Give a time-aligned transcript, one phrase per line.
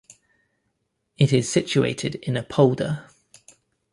[1.19, 3.07] It is situated in a polder.